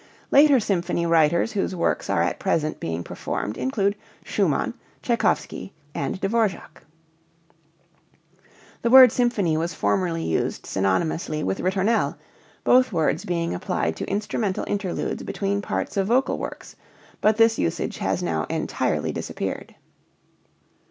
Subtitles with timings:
[0.31, 6.81] Later symphony writers whose works are at present being performed include Schumann, Tschaikowsky, and Dvo[vr]ák.
[8.81, 12.15] The word symphony was formerly used synonymously with ritornelle,
[12.63, 16.75] both words being applied to instrumental interludes between parts of vocal works,
[17.21, 19.75] but this usage has now entirely disappeared.